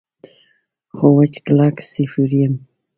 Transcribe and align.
خو 0.95 1.07
وچ 1.17 1.33
کلک 1.45 1.75
سیفور 1.91 2.29
یم. 2.39 2.53